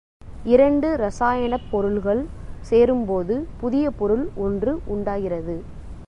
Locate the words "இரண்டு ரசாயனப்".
0.45-1.67